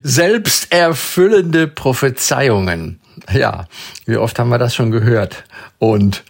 Selbsterfüllende 0.00 1.66
Prophezeiungen. 1.66 3.00
Ja, 3.32 3.66
wie 4.06 4.16
oft 4.16 4.38
haben 4.38 4.50
wir 4.50 4.58
das 4.58 4.74
schon 4.74 4.92
gehört? 4.92 5.44
Und 5.78 6.22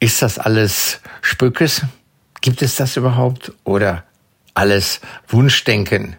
ist 0.00 0.22
das 0.22 0.38
alles 0.38 1.00
Spückes? 1.20 1.82
Gibt 2.40 2.62
es 2.62 2.76
das 2.76 2.96
überhaupt? 2.96 3.52
Oder 3.64 4.04
alles 4.54 5.00
Wunschdenken, 5.28 6.16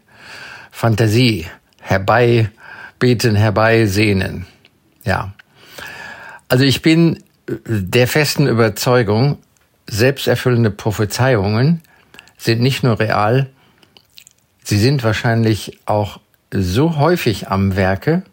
Fantasie, 0.72 1.48
herbeibeten, 1.82 3.36
herbeisehnen? 3.36 4.46
Ja. 5.04 5.34
Also 6.48 6.64
ich 6.64 6.84
bin 6.84 7.24
der 7.48 8.08
festen 8.08 8.48
Überzeugung, 8.48 9.40
selbsterfüllende 9.88 10.70
Prophezeiungen 10.72 11.82
sind 12.38 12.62
nicht 12.62 12.84
nur 12.84 13.00
real, 13.00 13.50
sie 14.64 14.78
sind 14.78 15.04
wahrscheinlich 15.04 15.80
auch 15.86 16.20
so 16.58 16.98
häufig 16.98 17.50
am 17.50 17.76
Werke 17.76 18.24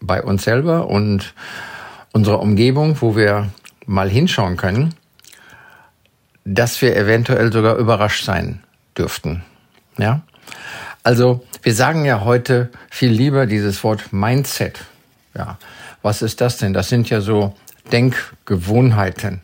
bei 0.00 0.22
uns 0.22 0.44
selber 0.44 0.88
und 0.88 1.34
unserer 2.12 2.40
Umgebung, 2.40 3.00
wo 3.00 3.16
wir 3.16 3.48
mal 3.86 4.08
hinschauen 4.08 4.56
können, 4.56 4.94
dass 6.44 6.80
wir 6.82 6.96
eventuell 6.96 7.52
sogar 7.52 7.76
überrascht 7.76 8.24
sein 8.24 8.62
dürften. 8.96 9.44
Ja? 9.98 10.22
Also, 11.02 11.44
wir 11.62 11.74
sagen 11.74 12.04
ja 12.04 12.24
heute 12.24 12.70
viel 12.90 13.10
lieber 13.10 13.46
dieses 13.46 13.84
Wort 13.84 14.12
Mindset. 14.12 14.80
Ja. 15.34 15.58
Was 16.02 16.22
ist 16.22 16.40
das 16.40 16.56
denn? 16.56 16.72
Das 16.72 16.88
sind 16.88 17.10
ja 17.10 17.20
so 17.20 17.54
Denkgewohnheiten. 17.92 19.42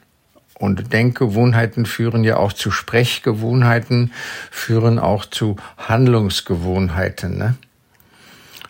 Und 0.55 0.93
Denkgewohnheiten 0.93 1.85
führen 1.85 2.25
ja 2.25 2.39
auch 2.39 2.53
zu 2.53 2.71
Sprechgewohnheiten, 2.71 4.13
führen 4.51 4.99
auch 4.99 5.27
zu 5.27 5.57
Handlungsgewohnheiten. 5.77 7.37
Ne? 7.37 7.55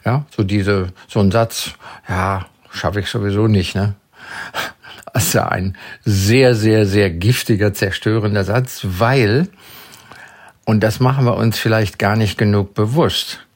Ja, 0.06 0.24
so 0.30 0.44
diese, 0.44 0.92
so 1.08 1.18
ein 1.18 1.32
Satz, 1.32 1.72
ja, 2.08 2.46
schaffe 2.70 3.00
ich 3.00 3.08
sowieso 3.08 3.48
nicht, 3.48 3.74
ne? 3.74 3.94
Das 5.12 5.28
ist 5.28 5.32
ja 5.32 5.48
ein 5.48 5.78
sehr, 6.04 6.54
sehr, 6.54 6.84
sehr 6.84 7.08
giftiger, 7.08 7.72
zerstörender 7.72 8.44
Satz, 8.44 8.80
weil, 8.82 9.48
und 10.66 10.80
das 10.80 11.00
machen 11.00 11.24
wir 11.24 11.36
uns 11.36 11.58
vielleicht 11.58 11.98
gar 11.98 12.16
nicht 12.16 12.36
genug 12.36 12.74
bewusst, 12.74 13.46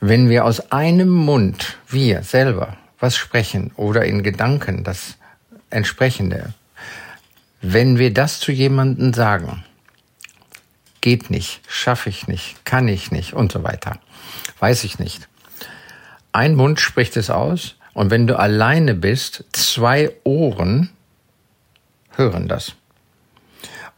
wenn 0.00 0.30
wir 0.30 0.46
aus 0.46 0.72
einem 0.72 1.10
Mund, 1.10 1.76
wir 1.86 2.22
selber, 2.22 2.78
was 2.98 3.14
sprechen 3.14 3.72
oder 3.76 4.06
in 4.06 4.22
Gedanken 4.22 4.82
das 4.82 5.18
entsprechende, 5.68 6.54
wenn 7.60 7.98
wir 7.98 8.14
das 8.14 8.40
zu 8.40 8.50
jemandem 8.50 9.12
sagen, 9.12 9.62
geht 11.02 11.28
nicht, 11.28 11.60
schaffe 11.68 12.08
ich 12.08 12.26
nicht, 12.26 12.64
kann 12.64 12.88
ich 12.88 13.10
nicht 13.10 13.34
und 13.34 13.52
so 13.52 13.62
weiter, 13.64 13.98
weiß 14.60 14.84
ich 14.84 14.98
nicht, 14.98 15.28
ein 16.32 16.54
Mund 16.54 16.80
spricht 16.80 17.16
es 17.16 17.30
aus 17.30 17.76
und 17.92 18.10
wenn 18.10 18.26
du 18.26 18.38
alleine 18.38 18.94
bist, 18.94 19.44
zwei 19.52 20.12
Ohren 20.24 20.90
hören 22.16 22.48
das. 22.48 22.74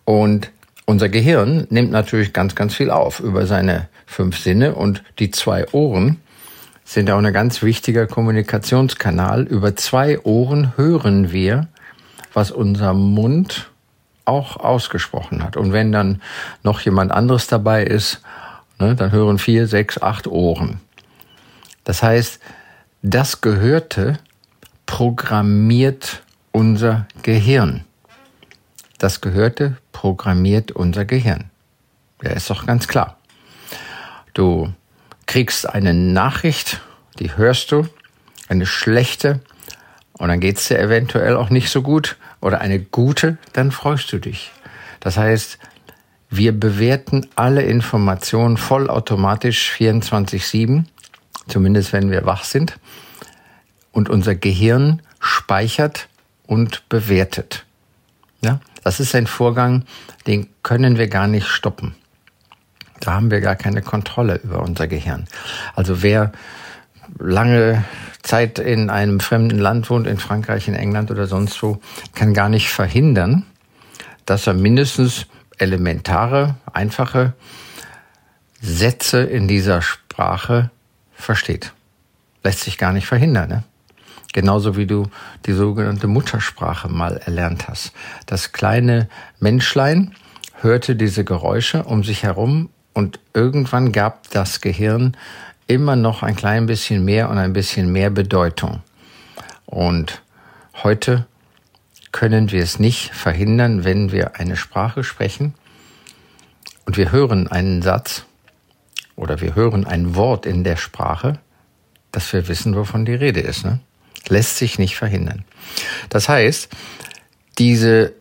Und 0.05 0.51
unser 0.87 1.09
Gehirn 1.09 1.67
nimmt 1.71 1.91
natürlich 1.91 2.33
ganz, 2.33 2.55
ganz 2.55 2.75
viel 2.75 2.91
auf 2.91 3.21
über 3.21 3.47
seine 3.47 3.89
fünf 4.07 4.39
Sinne 4.39 4.75
und 4.75 5.03
die 5.19 5.31
zwei 5.31 5.69
Ohren 5.73 6.21
sind 6.85 7.11
auch 7.11 7.19
ein 7.19 7.33
ganz 7.33 7.63
wichtiger 7.63 8.07
Kommunikationskanal. 8.07 9.45
Über 9.45 9.77
zwei 9.77 10.21
Ohren 10.21 10.77
hören 10.77 11.33
wir, 11.33 11.69
was 12.35 12.51
unser 12.51 12.93
Mund 12.95 13.71
auch 14.25 14.57
ausgesprochen 14.57 15.43
hat. 15.43 15.57
Und 15.57 15.73
wenn 15.73 15.93
dann 15.93 16.21
noch 16.63 16.81
jemand 16.81 17.13
anderes 17.13 17.47
dabei 17.47 17.85
ist, 17.85 18.21
ne, 18.79 18.95
dann 18.95 19.13
hören 19.13 19.39
vier, 19.39 19.67
sechs, 19.67 20.01
acht 20.01 20.27
Ohren. 20.27 20.81
Das 21.85 22.03
heißt, 22.03 22.41
das 23.03 23.41
Gehörte 23.41 24.19
programmiert 24.87 26.23
unser 26.53 27.07
Gehirn. 27.23 27.85
Das 28.99 29.21
Gehörte 29.21 29.79
programmiert 29.91 30.71
unser 30.71 31.05
Gehirn. 31.05 31.51
Ja, 32.23 32.31
ist 32.31 32.51
doch 32.51 32.67
ganz 32.67 32.87
klar. 32.87 33.19
Du 34.35 34.73
kriegst 35.27 35.69
eine 35.69 35.95
Nachricht, 35.95 36.81
die 37.19 37.37
hörst 37.37 37.73
du, 37.73 37.89
eine 38.49 38.67
schlechte, 38.67 39.41
und 40.13 40.29
dann 40.29 40.41
geht's 40.41 40.69
dir 40.69 40.79
eventuell 40.79 41.37
auch 41.37 41.51
nicht 41.51 41.71
so 41.71 41.83
gut, 41.83 42.17
oder 42.41 42.61
eine 42.61 42.79
gute, 42.79 43.39
dann 43.55 43.73
freust 43.73 44.13
du 44.13 44.19
dich. 44.19 44.53
Das 45.01 45.17
heißt, 45.17 45.59
wir 46.31 46.59
bewerten 46.59 47.27
alle 47.35 47.63
Informationen 47.63 48.57
vollautomatisch 48.57 49.73
24-7 49.77 50.85
zumindest 51.49 51.93
wenn 51.93 52.11
wir 52.11 52.25
wach 52.27 52.45
sind. 52.45 52.79
Und 53.91 54.09
unser 54.09 54.35
Gehirn 54.35 55.03
speichert 55.21 56.09
und 56.47 56.89
bewertet. 56.89 57.65
Ja, 58.41 58.61
das 58.83 59.01
ist 59.01 59.15
ein 59.15 59.27
Vorgang, 59.27 59.85
den 60.27 60.49
können 60.63 60.99
wir 60.99 61.09
gar 61.09 61.27
nicht 61.27 61.47
stoppen. 61.47 61.95
Da 63.01 63.15
haben 63.15 63.31
wir 63.31 63.41
gar 63.41 63.57
keine 63.57 63.83
Kontrolle 63.83 64.41
über 64.43 64.63
unser 64.63 64.87
Gehirn. 64.87 65.27
Also 65.75 66.03
wer 66.03 66.33
lange 67.19 67.85
Zeit 68.23 68.59
in 68.59 68.91
einem 68.91 69.21
fremden 69.21 69.59
Land 69.59 69.91
wohnt, 69.91 70.07
in 70.07 70.19
Frankreich, 70.19 70.69
in 70.69 70.75
England 70.75 71.11
oder 71.11 71.27
sonst 71.27 71.63
wo, 71.63 71.81
kann 72.15 72.35
gar 72.35 72.49
nicht 72.49 72.71
verhindern, 72.71 73.45
dass 74.25 74.47
er 74.47 74.55
mindestens 74.55 75.27
elementare, 75.59 76.57
einfache 76.73 77.35
Sätze 78.61 79.23
in 79.23 79.49
dieser 79.49 79.83
Sprache 79.83 80.71
versteht. 81.23 81.73
Lässt 82.45 82.61
sich 82.61 82.79
gar 82.79 82.93
nicht 82.93 83.07
verhindern. 83.07 83.49
Ne? 83.49 83.65
Genauso 84.33 84.77
wie 84.77 84.87
du 84.87 85.09
die 85.47 85.53
sogenannte 85.53 86.07
Muttersprache 86.07 86.89
mal 86.89 87.19
erlernt 87.19 87.69
hast. 87.69 87.93
Das 88.27 88.53
kleine 88.53 89.09
Menschlein 89.41 90.15
hörte 90.61 90.97
diese 90.97 91.25
Geräusche 91.25 91.85
um 91.85 92.03
sich 92.03 92.23
herum 92.23 92.71
und 92.95 93.21
irgendwann 93.35 93.93
gab 93.93 94.31
das 94.31 94.61
Gehirn 94.61 95.17
immer 95.67 95.97
noch 95.97 96.23
ein 96.23 96.37
klein 96.37 96.67
bisschen 96.67 97.05
mehr 97.05 97.31
und 97.31 97.39
ein 97.39 97.53
bisschen 97.53 97.93
mehr 97.93 98.11
Bedeutung. 98.11 98.83
Und 99.67 100.23
heute 100.83 101.27
können 102.11 102.51
wir 102.51 102.63
es 102.63 102.79
nicht 102.79 103.15
verhindern, 103.15 103.85
wenn 103.85 104.13
wir 104.13 104.37
eine 104.37 104.57
Sprache 104.57 105.03
sprechen 105.03 105.55
und 106.85 106.97
wir 106.97 107.13
hören 107.13 107.49
einen 107.49 107.83
Satz 107.83 108.25
oder 109.17 109.41
wir 109.41 109.55
hören 109.55 109.87
ein 109.87 110.15
Wort 110.15 110.47
in 110.47 110.65
der 110.65 110.77
Sprache, 110.77 111.39
dass 112.11 112.33
wir 112.33 112.49
wissen, 112.49 112.77
wovon 112.77 113.05
die 113.05 113.15
Rede 113.15 113.41
ist. 113.41 113.65
Ne? 113.65 113.81
Lässt 114.29 114.59
sich 114.59 114.79
nicht 114.79 114.97
verhindern. 114.97 115.45
Das 116.09 116.29
heißt, 116.29 116.69
diese 117.59 118.15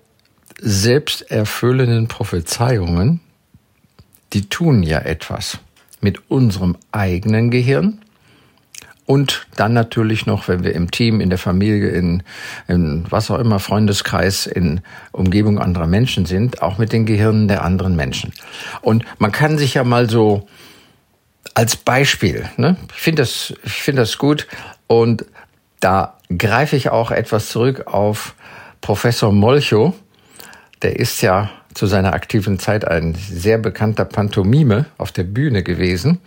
selbsterfüllenden 0.60 2.08
Prophezeiungen, 2.08 3.20
die 4.34 4.48
tun 4.48 4.84
ja 4.84 5.00
etwas 5.00 5.60
mit 6.02 6.30
unserem 6.30 6.78
eigenen 6.92 7.52
Gehirn 7.52 8.02
und 9.06 9.46
dann 9.58 9.74
natürlich 9.74 10.26
noch, 10.26 10.48
wenn 10.48 10.64
wir 10.64 10.74
im 10.74 10.90
Team, 10.90 11.20
in 11.20 11.30
der 11.30 11.38
Familie, 11.38 11.90
in, 11.90 12.24
in 12.68 13.06
was 13.10 13.30
auch 13.30 13.40
immer, 13.40 13.60
Freundeskreis, 13.60 14.46
in 14.46 14.82
Umgebung 15.12 15.60
anderer 15.60 15.88
Menschen 15.88 16.26
sind, 16.26 16.62
auch 16.62 16.78
mit 16.78 16.94
den 16.94 17.06
Gehirnen 17.06 17.48
der 17.48 17.64
anderen 17.64 17.96
Menschen. 17.96 18.32
Und 18.82 19.04
man 19.20 19.32
kann 19.34 19.58
sich 19.58 19.74
ja 19.74 19.84
mal 19.84 20.10
so 20.10 20.48
als 21.54 21.76
Beispiel. 21.76 22.50
Ne? 22.58 22.78
Ich 22.96 23.02
finde 23.02 23.24
das, 23.24 23.54
ich 23.64 23.84
finde 23.84 24.04
das 24.04 24.18
gut 24.18 24.48
und 24.88 25.26
da 25.80 26.18
greife 26.38 26.76
ich 26.76 26.90
auch 26.90 27.12
etwas 27.12 27.50
zurück 27.50 27.88
auf 27.88 28.36
Professor 28.82 29.32
Molcho. 29.32 29.94
Der 30.82 31.00
ist 31.00 31.22
ja 31.22 31.50
zu 31.74 31.88
seiner 31.88 32.14
aktiven 32.14 32.60
Zeit 32.60 32.88
ein 32.88 33.16
sehr 33.16 33.58
bekannter 33.58 34.06
Pantomime 34.06 34.86
auf 34.98 35.12
der 35.12 35.24
Bühne 35.24 35.64
gewesen 35.64 36.20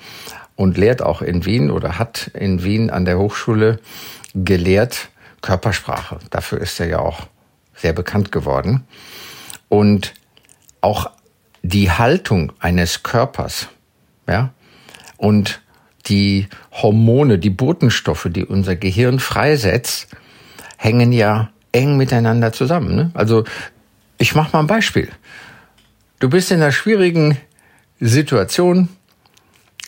und 0.56 0.76
lehrt 0.76 1.02
auch 1.02 1.22
in 1.22 1.44
Wien 1.44 1.70
oder 1.70 1.98
hat 1.98 2.30
in 2.34 2.62
Wien 2.62 2.90
an 2.90 3.04
der 3.04 3.18
Hochschule 3.18 3.80
gelehrt 4.34 5.08
Körpersprache. 5.42 6.18
Dafür 6.30 6.60
ist 6.60 6.80
er 6.80 6.86
ja 6.86 6.98
auch 7.00 7.26
sehr 7.74 7.92
bekannt 7.92 8.32
geworden. 8.32 8.86
Und 9.68 10.14
auch 10.80 11.10
die 11.62 11.90
Haltung 11.90 12.52
eines 12.60 13.02
Körpers, 13.02 13.68
ja, 14.28 14.53
und 15.24 15.62
die 16.06 16.48
Hormone, 16.70 17.38
die 17.38 17.48
Botenstoffe, 17.48 18.28
die 18.30 18.44
unser 18.44 18.76
Gehirn 18.76 19.18
freisetzt, 19.20 20.08
hängen 20.76 21.12
ja 21.12 21.48
eng 21.72 21.96
miteinander 21.96 22.52
zusammen. 22.52 22.94
Ne? 22.94 23.10
Also 23.14 23.44
ich 24.18 24.34
mache 24.34 24.50
mal 24.52 24.60
ein 24.60 24.66
Beispiel. 24.66 25.08
Du 26.18 26.28
bist 26.28 26.50
in 26.50 26.60
einer 26.60 26.72
schwierigen 26.72 27.38
Situation 28.00 28.90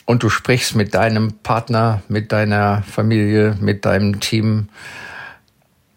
und 0.06 0.22
du 0.22 0.30
sprichst 0.30 0.74
mit 0.74 0.94
deinem 0.94 1.34
Partner, 1.42 2.00
mit 2.08 2.32
deiner 2.32 2.82
Familie, 2.90 3.58
mit 3.60 3.84
deinem 3.84 4.20
Team. 4.20 4.70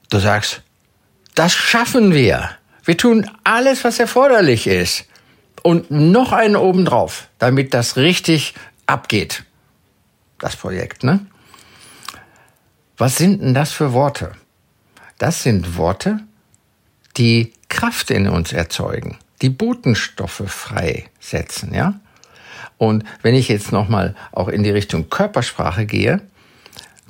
Du 0.09 0.19
sagst, 0.19 0.63
das 1.35 1.53
schaffen 1.53 2.13
wir. 2.13 2.50
Wir 2.83 2.97
tun 2.97 3.30
alles, 3.45 3.85
was 3.85 4.00
erforderlich 4.00 4.68
ist. 4.68 5.06
Und 5.63 5.92
noch 5.92 6.33
einen 6.33 6.56
obendrauf, 6.57 7.27
damit 7.38 7.74
das 7.74 7.95
richtig 7.95 8.53
abgeht. 8.89 9.44
Das 10.38 10.56
Projekt, 10.56 11.03
ne? 11.03 11.25
Was 12.97 13.18
sind 13.18 13.41
denn 13.41 13.53
das 13.53 13.71
für 13.71 13.94
Worte? 13.94 14.33
Das 15.18 15.44
sind 15.44 15.77
Worte, 15.77 16.19
die 17.18 17.53
Kraft 17.69 18.12
in 18.12 18.27
uns 18.27 18.51
erzeugen, 18.51 19.18
die 19.41 19.50
Botenstoffe 19.50 20.44
freisetzen, 20.47 21.74
ja? 21.74 22.00
Und 22.77 23.03
wenn 23.21 23.36
ich 23.36 23.50
jetzt 23.50 23.71
nochmal 23.71 24.15
auch 24.31 24.47
in 24.47 24.63
die 24.63 24.69
Richtung 24.69 25.09
Körpersprache 25.09 25.85
gehe, 25.85 26.21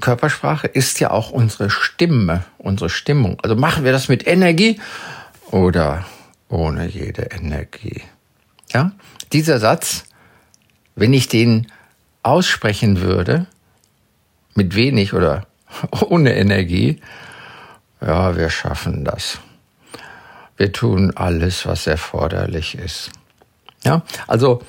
Körpersprache 0.02 0.68
ist 0.68 1.00
ja 1.00 1.12
auch 1.12 1.30
unsere 1.30 1.70
Stimme, 1.70 2.44
unsere 2.58 2.90
Stimmung. 2.90 3.40
Also 3.44 3.56
machen 3.56 3.84
wir 3.84 3.92
das 3.92 4.08
mit 4.08 4.26
Energie 4.26 4.80
oder 5.52 6.06
ohne 6.48 6.88
jede 6.88 7.24
Energie. 7.24 8.02
Ja? 8.74 8.94
Dieser 9.32 9.60
Satz, 9.60 10.06
wenn 11.00 11.14
ich 11.14 11.28
den 11.28 11.68
aussprechen 12.24 13.02
würde, 13.02 13.48
mit 14.56 14.76
wenig 14.76 15.14
oder 15.14 15.48
ohne 16.02 16.36
Energie, 16.36 17.02
ja, 18.02 18.36
wir 18.36 18.50
schaffen 18.50 19.06
das. 19.06 19.40
Wir 20.58 20.72
tun 20.72 21.14
alles, 21.16 21.66
was 21.66 21.88
erforderlich 21.88 22.78
ist. 22.78 23.12
Ja, 23.84 24.04
also, 24.28 24.62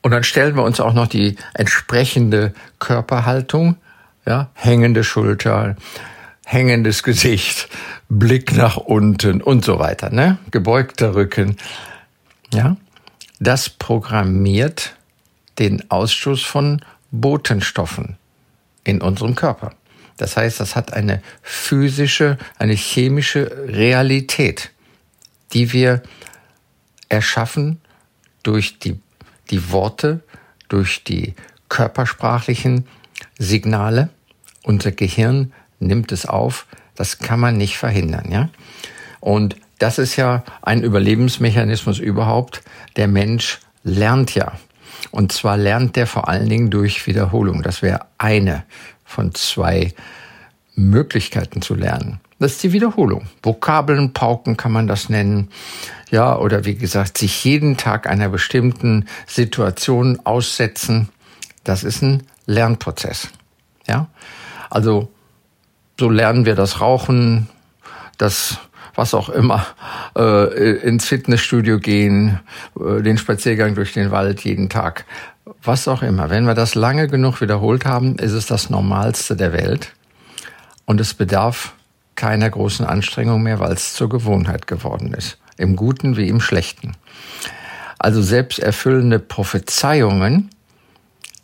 und 0.00 0.12
dann 0.12 0.22
stellen 0.22 0.54
wir 0.54 0.62
uns 0.62 0.80
auch 0.80 0.92
noch 0.92 1.08
die 1.08 1.36
entsprechende 1.54 2.54
Körperhaltung, 2.78 3.76
ja, 4.24 4.50
hängende 4.54 5.02
Schulter, 5.02 5.76
hängendes 6.44 7.02
Gesicht, 7.02 7.68
Blick 8.08 8.54
nach 8.54 8.76
unten 8.76 9.42
und 9.42 9.64
so 9.64 9.78
weiter, 9.78 10.10
ne? 10.10 10.38
Gebeugter 10.50 11.14
Rücken. 11.14 11.56
Ja? 12.52 12.76
Das 13.40 13.68
programmiert 13.68 14.94
den 15.62 15.88
Ausstoß 15.92 16.42
von 16.42 16.82
Botenstoffen 17.12 18.16
in 18.82 19.00
unserem 19.00 19.36
Körper. 19.36 19.72
Das 20.16 20.36
heißt, 20.36 20.58
das 20.58 20.74
hat 20.74 20.92
eine 20.92 21.22
physische, 21.42 22.36
eine 22.58 22.74
chemische 22.74 23.68
Realität, 23.68 24.72
die 25.52 25.72
wir 25.72 26.02
erschaffen 27.08 27.80
durch 28.42 28.80
die, 28.80 28.98
die 29.50 29.70
Worte, 29.70 30.24
durch 30.68 31.04
die 31.04 31.34
körpersprachlichen 31.68 32.88
Signale. 33.38 34.08
Unser 34.64 34.90
Gehirn 34.90 35.52
nimmt 35.78 36.10
es 36.10 36.26
auf. 36.26 36.66
Das 36.96 37.18
kann 37.18 37.38
man 37.38 37.56
nicht 37.56 37.78
verhindern, 37.78 38.32
ja. 38.32 38.48
Und 39.20 39.56
das 39.78 39.98
ist 39.98 40.16
ja 40.16 40.42
ein 40.60 40.82
Überlebensmechanismus 40.82 42.00
überhaupt. 42.00 42.62
Der 42.96 43.06
Mensch 43.06 43.60
lernt 43.84 44.34
ja. 44.34 44.58
Und 45.10 45.32
zwar 45.32 45.56
lernt 45.56 45.96
der 45.96 46.06
vor 46.06 46.28
allen 46.28 46.48
Dingen 46.48 46.70
durch 46.70 47.06
Wiederholung. 47.06 47.62
Das 47.62 47.82
wäre 47.82 48.06
eine 48.18 48.64
von 49.04 49.34
zwei 49.34 49.92
Möglichkeiten 50.74 51.62
zu 51.62 51.74
lernen. 51.74 52.20
Das 52.38 52.52
ist 52.52 52.62
die 52.62 52.72
Wiederholung. 52.72 53.28
Vokabeln, 53.42 54.14
Pauken 54.14 54.56
kann 54.56 54.72
man 54.72 54.86
das 54.86 55.08
nennen. 55.08 55.48
Ja, 56.10 56.36
oder 56.36 56.64
wie 56.64 56.74
gesagt, 56.74 57.18
sich 57.18 57.44
jeden 57.44 57.76
Tag 57.76 58.08
einer 58.08 58.28
bestimmten 58.28 59.06
Situation 59.26 60.18
aussetzen. 60.24 61.08
Das 61.62 61.84
ist 61.84 62.02
ein 62.02 62.24
Lernprozess. 62.46 63.28
Ja, 63.86 64.08
also 64.70 65.08
so 66.00 66.10
lernen 66.10 66.44
wir 66.44 66.56
das 66.56 66.80
Rauchen, 66.80 67.48
das 68.18 68.58
was 68.94 69.14
auch 69.14 69.28
immer, 69.28 69.66
äh, 70.16 70.76
ins 70.80 71.06
Fitnessstudio 71.06 71.78
gehen, 71.78 72.40
äh, 72.78 73.02
den 73.02 73.18
Spaziergang 73.18 73.74
durch 73.74 73.92
den 73.92 74.10
Wald 74.10 74.44
jeden 74.44 74.68
Tag, 74.68 75.04
was 75.62 75.88
auch 75.88 76.02
immer. 76.02 76.30
Wenn 76.30 76.44
wir 76.44 76.54
das 76.54 76.74
lange 76.74 77.08
genug 77.08 77.40
wiederholt 77.40 77.84
haben, 77.84 78.16
ist 78.16 78.32
es 78.32 78.46
das 78.46 78.70
Normalste 78.70 79.36
der 79.36 79.52
Welt 79.52 79.92
und 80.84 81.00
es 81.00 81.14
bedarf 81.14 81.74
keiner 82.14 82.50
großen 82.50 82.86
Anstrengung 82.86 83.42
mehr, 83.42 83.58
weil 83.58 83.72
es 83.72 83.94
zur 83.94 84.08
Gewohnheit 84.08 84.66
geworden 84.66 85.14
ist, 85.14 85.38
im 85.56 85.76
Guten 85.76 86.16
wie 86.16 86.28
im 86.28 86.40
Schlechten. 86.40 86.92
Also 87.98 88.20
selbsterfüllende 88.20 89.18
Prophezeiungen, 89.18 90.50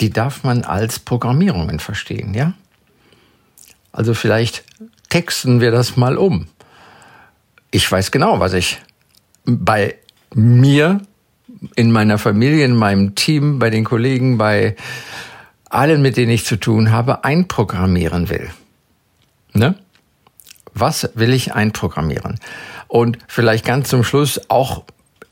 die 0.00 0.10
darf 0.10 0.44
man 0.44 0.64
als 0.64 0.98
Programmierungen 0.98 1.80
verstehen, 1.80 2.34
ja? 2.34 2.52
Also 3.92 4.14
vielleicht 4.14 4.64
texten 5.08 5.60
wir 5.60 5.70
das 5.70 5.96
mal 5.96 6.18
um. 6.18 6.46
Ich 7.70 7.90
weiß 7.90 8.10
genau, 8.10 8.40
was 8.40 8.54
ich 8.54 8.80
bei 9.44 9.96
mir, 10.34 11.00
in 11.74 11.90
meiner 11.90 12.18
Familie, 12.18 12.64
in 12.64 12.76
meinem 12.76 13.14
Team, 13.14 13.58
bei 13.58 13.70
den 13.70 13.84
Kollegen, 13.84 14.38
bei 14.38 14.76
allen, 15.70 16.02
mit 16.02 16.16
denen 16.16 16.30
ich 16.30 16.44
zu 16.44 16.56
tun 16.56 16.92
habe, 16.92 17.24
einprogrammieren 17.24 18.28
will. 18.30 18.50
Ne? 19.52 19.74
Was 20.74 21.10
will 21.14 21.32
ich 21.32 21.54
einprogrammieren? 21.54 22.38
Und 22.86 23.18
vielleicht 23.28 23.64
ganz 23.64 23.88
zum 23.88 24.04
Schluss 24.04 24.40
auch 24.48 24.84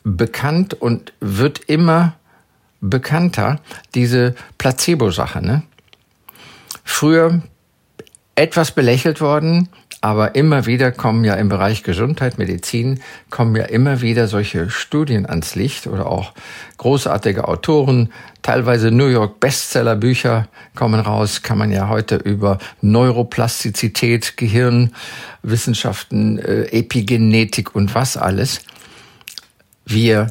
bekannt 0.04 0.74
und 0.74 1.12
wird 1.20 1.60
immer 1.66 2.16
bekannter, 2.80 3.60
diese 3.94 4.34
Placebo-Sache. 4.58 5.44
Ne? 5.44 5.62
Früher 6.84 7.42
etwas 8.34 8.72
belächelt 8.72 9.20
worden, 9.20 9.68
aber 10.06 10.36
immer 10.36 10.66
wieder 10.66 10.92
kommen 10.92 11.24
ja 11.24 11.34
im 11.34 11.48
Bereich 11.48 11.82
Gesundheit, 11.82 12.38
Medizin, 12.38 13.00
kommen 13.28 13.56
ja 13.56 13.64
immer 13.64 14.02
wieder 14.02 14.28
solche 14.28 14.70
Studien 14.70 15.26
ans 15.26 15.56
Licht 15.56 15.88
oder 15.88 16.06
auch 16.06 16.32
großartige 16.76 17.48
Autoren, 17.48 18.12
teilweise 18.40 18.92
New 18.92 19.08
York 19.08 19.40
Bestseller 19.40 19.96
Bücher 19.96 20.46
kommen 20.76 21.00
raus, 21.00 21.42
kann 21.42 21.58
man 21.58 21.72
ja 21.72 21.88
heute 21.88 22.14
über 22.14 22.58
Neuroplastizität, 22.82 24.36
Gehirnwissenschaften, 24.36 26.38
äh, 26.38 26.66
Epigenetik 26.66 27.74
und 27.74 27.96
was 27.96 28.16
alles. 28.16 28.60
Wir 29.86 30.30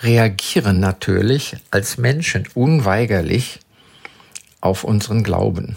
reagieren 0.00 0.80
natürlich 0.80 1.58
als 1.70 1.98
Menschen 1.98 2.48
unweigerlich 2.54 3.60
auf 4.62 4.84
unseren 4.84 5.22
Glauben. 5.22 5.76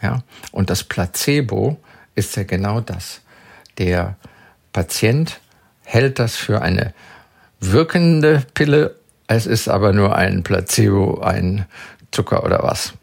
Ja? 0.00 0.22
Und 0.52 0.70
das 0.70 0.84
Placebo 0.84 1.78
ist 2.18 2.36
ja 2.36 2.42
genau 2.42 2.80
das. 2.80 3.20
Der 3.78 4.16
Patient 4.72 5.40
hält 5.84 6.18
das 6.18 6.36
für 6.36 6.60
eine 6.60 6.92
wirkende 7.60 8.44
Pille, 8.54 8.96
es 9.28 9.46
ist 9.46 9.68
aber 9.68 9.92
nur 9.92 10.16
ein 10.16 10.42
Placebo, 10.42 11.20
ein 11.20 11.66
Zucker 12.10 12.44
oder 12.44 12.62
was. 12.62 12.94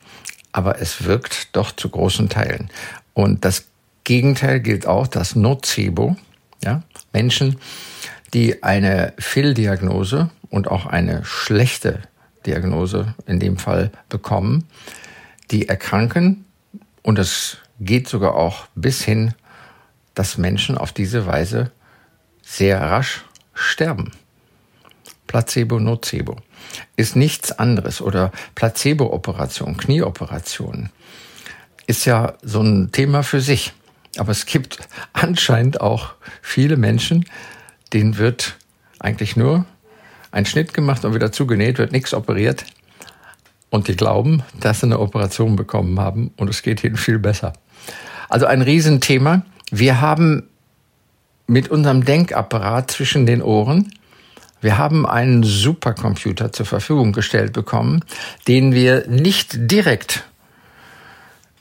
Aber 0.52 0.82
es 0.82 1.06
wirkt 1.06 1.56
doch 1.56 1.72
zu 1.72 1.90
großen 1.90 2.30
Teilen. 2.30 2.70
Und 3.14 3.46
das 3.46 3.66
Gegenteil 4.04 4.60
gilt 4.60 4.86
auch, 4.86 5.08
das 5.08 5.36
Nocebo. 5.36 6.16
Ja? 6.64 6.84
Menschen, 7.14 7.58
die 8.34 8.64
eine 8.64 9.14
Fehldiagnose 9.18 10.30
und 10.50 10.68
auch 10.68 10.86
eine 10.86 11.24
schlechte 11.24 12.02
Diagnose 12.46 13.16
in 13.26 13.40
dem 13.40 13.58
Fall 13.58 13.92
bekommen, 14.10 14.68
die 15.52 15.70
erkranken 15.70 16.46
und 17.02 17.20
es 17.20 17.58
geht 17.80 18.08
sogar 18.08 18.36
auch 18.36 18.68
bis 18.76 19.04
hin, 19.04 19.34
dass 20.14 20.38
Menschen 20.38 20.78
auf 20.78 20.92
diese 20.92 21.26
Weise 21.26 21.72
sehr 22.42 22.80
rasch 22.82 23.26
sterben. 23.54 24.12
Placebo, 25.28 25.80
Nocebo 25.80 26.38
ist 26.96 27.16
nichts 27.16 27.52
anderes 27.52 28.02
oder 28.02 28.32
Placebo-Operation, 28.54 29.78
Knieoperation 29.78 30.90
ist 31.88 32.06
ja 32.06 32.34
so 32.42 32.62
ein 32.62 32.92
Thema 32.92 33.24
für 33.24 33.42
sich. 33.42 33.74
Aber 34.18 34.32
es 34.32 34.46
gibt 34.46 34.80
anscheinend 35.14 35.82
auch 35.82 36.14
viele 36.42 36.78
Menschen, 36.78 37.26
denen 37.94 38.18
wird 38.18 38.58
eigentlich 39.00 39.36
nur 39.36 39.66
ein 40.32 40.46
Schnitt 40.46 40.74
gemacht 40.74 41.06
und 41.06 41.14
wieder 41.14 41.32
zugenäht, 41.32 41.78
wird 41.78 41.92
nichts 41.92 42.14
operiert. 42.14 42.66
Und 43.70 43.88
die 43.88 43.96
glauben, 43.96 44.44
dass 44.60 44.80
sie 44.80 44.86
eine 44.86 45.00
Operation 45.00 45.56
bekommen 45.56 46.00
haben 46.00 46.32
und 46.38 46.50
es 46.50 46.62
geht 46.62 46.84
ihnen 46.84 46.98
viel 46.98 47.20
besser. 47.20 47.54
Also 48.30 48.46
ein 48.46 48.62
Riesenthema. 48.62 49.44
Wir 49.72 50.02
haben 50.02 50.44
mit 51.48 51.70
unserem 51.70 52.06
Denkapparat 52.06 52.92
zwischen 52.92 53.26
den 53.26 53.42
Ohren 53.42 53.92
Wir 54.66 54.80
haben 54.80 55.06
einen 55.06 55.44
Supercomputer 55.44 56.52
zur 56.52 56.66
Verfügung 56.66 57.12
gestellt 57.12 57.54
bekommen, 57.54 58.04
den 58.48 58.74
wir 58.74 59.08
nicht 59.08 59.70
direkt 59.70 60.24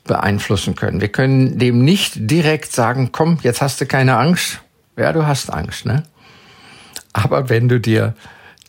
beeinflussen 0.05 0.75
können. 0.75 1.03
Wir 1.03 1.09
können 1.09 1.59
dem 1.59 1.85
nicht 1.85 2.13
direkt 2.17 2.73
sagen, 2.73 3.11
komm, 3.13 3.39
jetzt 3.43 3.61
hast 3.61 3.79
du 3.83 3.85
keine 3.85 4.17
Angst. 4.17 4.63
Ja, 4.97 5.13
du 5.13 5.27
hast 5.27 5.53
Angst, 5.53 5.85
ne? 5.85 6.05
Aber 7.13 7.51
wenn 7.51 7.69
du 7.69 7.79
dir 7.79 8.15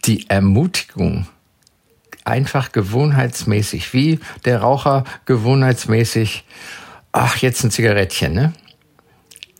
die 0.03 0.29
Ermutigung 0.29 1.27
einfach 2.25 2.73
gewohnheitsmäßig, 2.73 3.93
wie 3.93 4.19
der 4.43 4.59
Raucher 4.59 5.05
gewohnheitsmäßig, 5.25 6.43
ach, 7.15 7.37
jetzt 7.37 7.63
ein 7.63 7.71
Zigarettchen, 7.71 8.33
ne? 8.33 8.53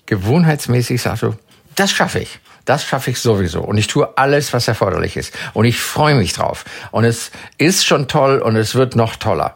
Gewohnheitsmäßig 0.05 1.01
sagst 1.01 1.23
du, 1.23 1.35
das 1.75 1.91
schaffe 1.91 2.19
ich. 2.19 2.39
Das 2.65 2.83
schaffe 2.83 3.11
ich 3.11 3.19
sowieso. 3.19 3.61
Und 3.61 3.77
ich 3.77 3.87
tue 3.87 4.17
alles, 4.17 4.51
was 4.53 4.67
erforderlich 4.67 5.17
ist. 5.17 5.33
Und 5.53 5.65
ich 5.65 5.79
freue 5.79 6.15
mich 6.15 6.33
drauf. 6.33 6.65
Und 6.91 7.05
es 7.05 7.31
ist 7.57 7.85
schon 7.85 8.07
toll 8.07 8.39
und 8.39 8.55
es 8.55 8.75
wird 8.75 8.95
noch 8.95 9.15
toller. 9.15 9.55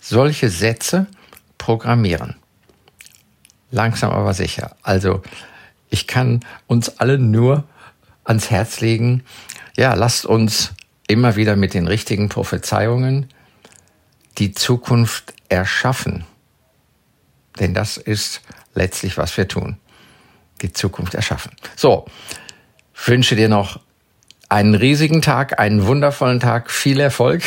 Solche 0.00 0.48
Sätze 0.48 1.06
programmieren. 1.58 2.36
Langsam 3.70 4.10
aber 4.10 4.34
sicher. 4.34 4.76
Also, 4.82 5.22
ich 5.88 6.06
kann 6.06 6.40
uns 6.66 7.00
alle 7.00 7.18
nur 7.18 7.64
ans 8.24 8.50
Herz 8.50 8.80
legen, 8.80 9.24
ja, 9.76 9.94
lasst 9.94 10.24
uns 10.26 10.72
immer 11.08 11.36
wieder 11.36 11.56
mit 11.56 11.74
den 11.74 11.88
richtigen 11.88 12.28
Prophezeiungen 12.28 13.28
die 14.38 14.52
Zukunft 14.52 15.34
erschaffen. 15.48 16.24
Denn 17.58 17.74
das 17.74 17.96
ist 17.96 18.42
letztlich, 18.74 19.18
was 19.18 19.36
wir 19.36 19.48
tun. 19.48 19.78
Die 20.62 20.72
Zukunft 20.72 21.14
erschaffen. 21.14 21.52
So, 21.76 22.06
wünsche 23.06 23.36
dir 23.36 23.48
noch 23.48 23.80
einen 24.48 24.74
riesigen 24.74 25.22
Tag, 25.22 25.58
einen 25.58 25.86
wundervollen 25.86 26.40
Tag, 26.40 26.70
viel 26.70 27.00
Erfolg. 27.00 27.42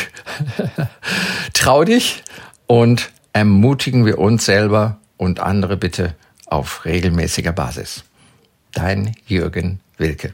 Trau 1.54 1.84
dich 1.84 2.24
und 2.66 3.12
ermutigen 3.34 4.06
wir 4.06 4.20
uns 4.20 4.46
selber 4.46 4.98
und 5.18 5.40
andere 5.40 5.78
bitte 5.78 6.16
auf 6.46 6.86
regelmäßiger 6.86 7.52
Basis. 7.52 8.04
Dein 8.72 9.16
Jürgen 9.28 9.80
Wilke. 9.98 10.34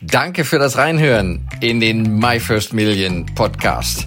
Danke 0.00 0.44
für 0.44 0.58
das 0.58 0.76
Reinhören 0.76 1.48
in 1.60 1.80
den 1.80 2.18
My 2.18 2.38
First 2.38 2.72
Million 2.72 3.26
Podcast. 3.34 4.06